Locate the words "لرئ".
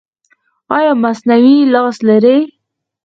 2.07-2.39